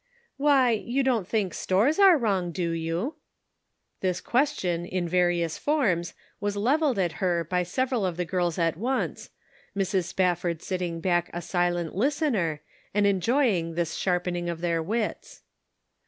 [0.37, 3.17] "Why, you don't think stores are wrong, do you?"
[4.01, 8.77] This question, in various forms, was leveled at her by several of the girls at
[8.77, 9.29] once,
[9.77, 10.05] Mrs.
[10.05, 12.63] Spafford sitting back a silent listener,
[12.95, 15.43] and en joying this sharpening of their wits.